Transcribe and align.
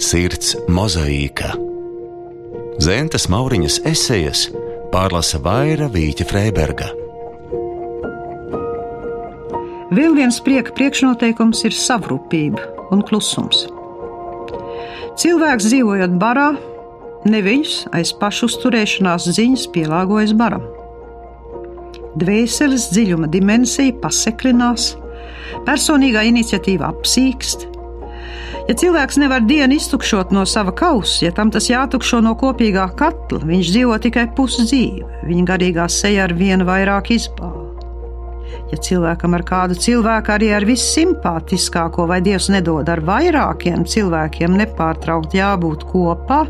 Sirds 0.00 0.54
mozaīka. 0.72 1.50
Zentas 2.80 3.26
Mauriņas 3.28 3.74
esejas 3.84 4.46
pārlasa 4.94 5.36
Vaira 5.44 5.90
Vīķa 5.92 6.24
Freiberga. 6.24 6.86
Vēl 9.92 10.16
viens 10.16 10.38
prieka 10.40 10.72
priekšnoteikums 10.78 11.60
ir 11.68 11.76
savrupība 11.76 12.64
un 12.96 13.04
klusums. 13.04 13.66
Cilvēks 15.20 15.68
dzīvojot 15.68 16.14
barā, 16.22 16.48
neviņš 17.28 17.74
aiz 17.98 18.14
pašu 18.16 18.48
uzturēšanās 18.48 19.28
ziņas 19.36 19.66
pielāgojas 19.74 20.32
baram. 20.32 20.64
Dvēseles 22.16 22.88
dziļuma 22.94 23.28
dimensija 23.36 23.92
paseklinās, 24.00 24.94
personīgā 25.68 26.24
iniciatīva 26.32 26.88
apsīkst. 26.88 27.68
Ja 28.70 28.76
cilvēks 28.78 29.16
nevar 29.18 29.42
dienu 29.42 29.74
iztukšot 29.74 30.30
no 30.30 30.44
sava 30.46 30.70
kausa, 30.78 31.24
ja 31.24 31.32
tam 31.34 31.48
tas 31.50 31.64
jātukšo 31.66 32.20
no 32.22 32.36
kopīgā 32.38 32.84
katla, 32.94 33.40
viņš 33.42 33.72
dzīvo 33.74 33.96
tikai 34.04 34.28
pusdzīvi, 34.36 35.24
viņa 35.26 35.46
garīgā 35.48 35.88
seja 35.90 36.28
ar 36.28 36.34
vienu 36.38 36.68
vairāk 36.68 37.10
izbāzi. 37.16 37.88
Ja 38.70 38.78
cilvēkam 38.78 39.34
ar 39.34 39.42
kādu 39.48 39.74
cilvēku 39.74 40.36
arī 40.36 40.52
ar 40.54 40.68
vissimpātiskāko, 40.70 42.06
vai 42.06 42.20
Dievs 42.22 42.46
nedod 42.54 42.86
ar 42.94 43.02
vairākiem 43.10 43.82
cilvēkiem 43.90 44.54
nepārtraukti 44.62 45.42
jābūt 45.42 45.88
kopā, 45.90 46.44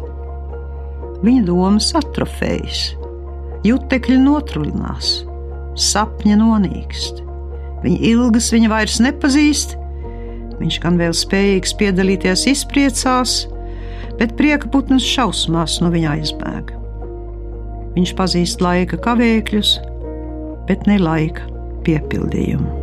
viņa 1.24 1.48
domas 1.48 1.88
atrofējas, 2.04 2.84
jutekļi 3.64 4.20
notruļinās, 4.28 5.16
sapņi 5.88 6.36
nonīkst. 6.44 7.24
Viņa 7.80 8.08
ilgas 8.12 8.52
viņa 8.52 8.76
vairs 8.76 9.00
nepazīst, 9.08 9.79
viņš 10.60 10.80
gan 10.82 10.98
vēl 11.00 11.14
spējīgs 11.16 11.72
piedalīties 11.80 12.46
izpriecās, 12.52 13.44
bet 14.20 14.36
prieka 14.38 14.68
putnas 14.72 15.06
šausmās 15.06 15.78
no 15.80 15.88
viņa 15.92 16.18
aizbēga. 16.18 16.76
Viņš 17.96 18.12
pazīst 18.18 18.62
laika 18.62 19.00
kavēkļus, 19.02 19.72
bet 20.68 20.86
ne 20.86 21.00
laika 21.00 21.48
piepildījumu. 21.86 22.76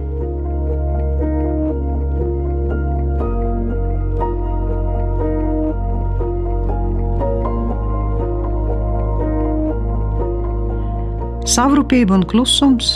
Savrupība 11.47 12.17
un 12.17 12.25
klusums 12.27 12.89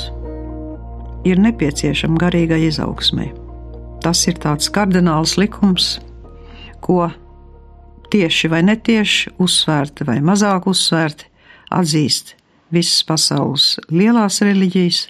ir 1.26 1.40
nepieciešama 1.40 2.20
garīgai 2.20 2.60
izaugsmai. 2.68 3.32
Tas 4.02 4.24
ir 4.26 4.40
tāds 4.42 4.70
kardināls 4.74 5.36
likums, 5.38 6.00
ko 6.82 7.06
tieši 8.12 8.50
vai 8.52 8.64
netieši, 8.66 9.36
uzsvērti 9.42 10.08
vai 10.08 10.18
mazāk 10.26 10.66
uzsvērti, 10.72 11.28
atzīst 11.72 12.36
visas 12.74 13.04
pasaules 13.08 13.76
lielās 13.92 14.42
reliģijas, 14.44 15.06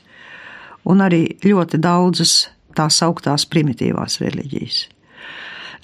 un 0.92 1.04
arī 1.06 1.24
ļoti 1.46 1.80
daudzas 1.82 2.50
tās 2.76 3.00
augtās 3.06 3.46
primitīvās 3.50 4.20
reliģijas. 4.22 4.84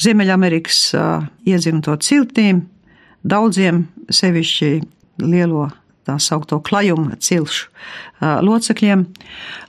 Ziemeļamerikas 0.03 0.81
iedzimto 1.47 1.95
ciltīm 2.03 2.61
daudziem 3.25 3.85
sevišķi 4.13 4.71
lielo 5.23 5.69
tā 6.07 6.17
saucamo 6.21 6.63
klajumu 6.65 7.17
cilšu 7.19 7.67
locekļiem, 8.47 9.03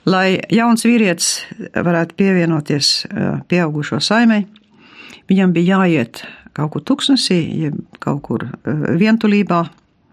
lai 0.09 0.39
jauns 0.53 0.85
vīrietis 0.87 1.33
varētu 1.75 2.17
pievienoties 2.19 2.93
pieaugušo 3.51 3.99
saimei, 4.03 4.45
viņam 5.29 5.53
bija 5.53 5.79
jāiet 5.83 6.23
kaut 6.57 6.73
kur 6.73 6.85
tuksnesī, 6.87 7.69
kaut 8.01 8.23
kur 8.25 8.47
vientulībā 8.99 9.65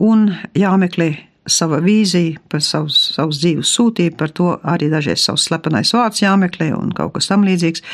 un 0.04 0.28
jāmeklē 0.58 1.14
sava 1.46 1.78
vīzija, 1.82 2.40
par 2.50 2.62
savus, 2.64 2.96
savus 3.14 3.38
dzīves 3.42 3.70
sūtību, 3.76 4.16
par 4.18 4.32
to 4.34 4.48
arī 4.66 4.88
dažreiz 4.90 5.22
savs 5.22 5.46
slepenais 5.46 5.92
vārds 5.94 6.22
jāmeklē 6.24 6.72
un 6.76 6.90
kaut 6.96 7.14
kas 7.16 7.30
tam 7.30 7.46
līdzīgs. 7.46 7.84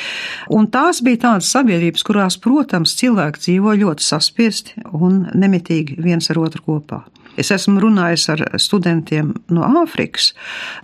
Un 0.57 0.71
tās 0.73 1.03
bija 1.05 1.27
tādas 1.27 1.53
sabiedrības, 1.53 2.05
kurās, 2.09 2.39
protams, 2.41 2.97
cilvēki 3.01 3.45
dzīvo 3.47 3.77
ļoti 3.85 4.09
saspiesti 4.09 4.87
un 4.97 5.27
nemitīgi 5.37 6.01
viens 6.03 6.33
ar 6.33 6.41
otru 6.43 6.65
kopā. 6.71 7.03
Es 7.41 7.51
esmu 7.55 7.81
runājis 7.81 8.27
ar 8.35 8.43
studentiem 8.61 9.33
no 9.53 9.65
Āfrikas, 9.83 10.33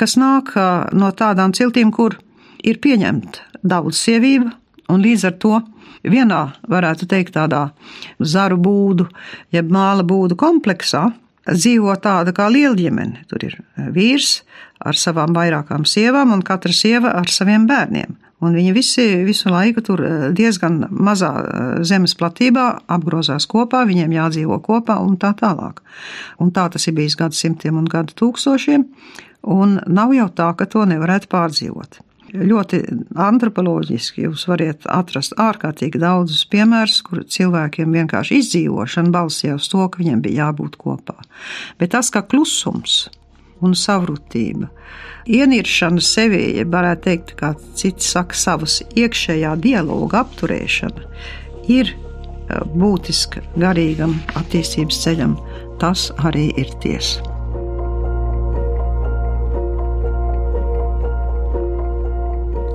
kas 0.01 0.17
nāk 0.21 0.55
no 0.97 1.11
tādām 1.13 1.53
ciltīm, 1.57 1.93
kur 1.93 2.17
ir 2.65 2.81
pieņemta 2.83 3.63
daudz 3.63 4.01
sievību, 4.01 4.51
un 4.89 5.05
līdz 5.05 5.27
ar 5.29 5.37
to 5.43 5.59
vienā, 6.09 6.43
varētu 6.71 7.09
teikt, 7.11 7.35
tādā 7.37 7.69
zaru 8.21 8.59
būdu, 8.63 9.09
jeb 9.53 9.73
māla 9.73 10.07
būdu 10.07 10.39
kompleksā, 10.39 11.09
dzīvo 11.49 11.95
tāda 12.03 12.35
kā 12.37 12.49
liela 12.53 12.77
ģimene. 12.79 13.25
Tur 13.29 13.45
ir 13.49 13.59
vīrs 13.95 14.43
ar 14.85 14.97
savām 14.97 15.35
vairākām 15.37 15.87
sievām 15.89 16.33
un 16.37 16.45
katra 16.47 16.73
sieva 16.73 17.15
ar 17.19 17.31
saviem 17.33 17.67
bērniem. 17.69 18.17
Un 18.45 18.55
viņi 18.55 18.73
visi 18.75 19.05
visu 19.27 19.51
laiku 19.51 19.83
tur 19.83 20.03
eh, 20.07 20.27
diezgan 20.37 20.85
mazā 20.95 21.31
eh, 21.43 21.71
zemes 21.87 22.15
platībā 22.19 22.67
apgrozās 22.87 23.49
kopā, 23.51 23.83
viņiem 23.89 24.15
jādzīvo 24.15 24.61
kopā 24.63 25.01
un 25.03 25.17
tā 25.19 25.33
tālāk. 25.39 25.83
Un 26.39 26.53
tā 26.55 26.69
tas 26.71 26.87
ir 26.87 26.95
bijis 26.99 27.19
gadsimtiem 27.19 27.81
un 27.81 27.89
gadu 27.91 28.15
tūkstošiem, 28.19 28.87
un 29.51 29.81
nav 29.87 30.15
jau 30.15 30.29
tā, 30.31 30.53
ka 30.55 30.69
to 30.71 30.87
nevarētu 30.87 31.31
pārdzīvot. 31.35 32.05
Ļoti 32.29 32.83
antropoloģiski 33.25 34.27
jūs 34.27 34.43
varat 34.51 34.85
atrast 34.93 35.33
ārkārtīgi 35.41 36.01
daudzus 36.03 36.43
piemērus, 36.53 37.01
kur 37.07 37.23
cilvēkiem 37.25 37.95
vienkārši 37.97 38.43
izdzīvošana 38.43 39.15
balstīja 39.15 39.57
uz 39.57 39.69
to, 39.73 39.87
ka 39.89 40.03
viņiem 40.03 40.21
bija 40.27 40.45
jābūt 40.45 40.77
kopā. 40.79 41.17
Bet 41.81 41.95
tas, 41.97 42.13
ka 42.13 42.21
klusums 42.29 43.07
un 43.65 43.75
savrutība, 43.77 44.69
ieniršana 45.29 46.03
sevī, 46.05 46.43
ja 46.59 46.67
varētu 46.69 47.05
teikt, 47.07 47.33
kā 47.39 47.55
citi 47.79 48.05
saka, 48.05 48.37
savas 48.39 48.81
iekšējā 48.97 49.55
dialoga 49.63 50.23
apturēšana, 50.25 51.09
ir 51.69 51.95
eh, 51.95 52.61
būtiska 52.75 53.45
garīgam 53.57 54.19
attīstības 54.39 55.03
ceļam. 55.05 55.39
Tas 55.79 56.09
arī 56.27 56.49
ir 56.59 56.73
tiesa. 56.83 57.23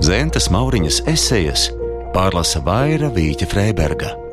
Zentas 0.04 0.50
Mauriņas 0.52 1.02
esejas 1.08 1.68
pārlasa 2.16 2.60
Vaira 2.64 3.08
Vīķa 3.12 3.48
Freiberga. 3.48 4.23